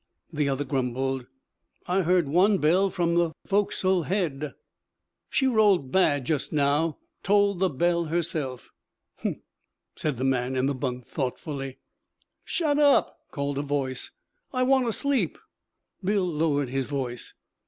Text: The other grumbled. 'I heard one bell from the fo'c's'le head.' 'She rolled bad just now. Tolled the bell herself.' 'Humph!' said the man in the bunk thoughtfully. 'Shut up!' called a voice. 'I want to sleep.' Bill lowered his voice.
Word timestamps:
The 0.33 0.49
other 0.49 0.63
grumbled. 0.63 1.27
'I 1.87 2.01
heard 2.01 2.27
one 2.27 2.57
bell 2.57 2.89
from 2.89 3.13
the 3.13 3.33
fo'c's'le 3.45 4.07
head.' 4.07 4.55
'She 5.29 5.45
rolled 5.45 5.91
bad 5.91 6.25
just 6.25 6.51
now. 6.51 6.97
Tolled 7.21 7.59
the 7.59 7.69
bell 7.69 8.05
herself.' 8.05 8.71
'Humph!' 9.19 9.37
said 9.95 10.17
the 10.17 10.23
man 10.23 10.55
in 10.55 10.65
the 10.65 10.73
bunk 10.73 11.05
thoughtfully. 11.05 11.77
'Shut 12.43 12.79
up!' 12.79 13.15
called 13.29 13.59
a 13.59 13.61
voice. 13.61 14.09
'I 14.51 14.63
want 14.63 14.87
to 14.87 14.93
sleep.' 14.93 15.37
Bill 16.03 16.25
lowered 16.25 16.69
his 16.69 16.87
voice. 16.87 17.35